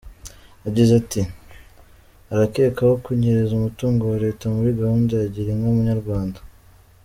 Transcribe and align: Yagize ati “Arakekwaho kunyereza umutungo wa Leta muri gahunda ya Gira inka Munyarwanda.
Yagize 0.65 0.91
ati 1.01 1.21
“Arakekwaho 2.33 2.93
kunyereza 3.05 3.51
umutungo 3.55 4.01
wa 4.11 4.17
Leta 4.25 4.45
muri 4.55 4.69
gahunda 4.81 5.11
ya 5.21 5.27
Gira 5.33 5.49
inka 5.53 5.69
Munyarwanda. 5.75 6.39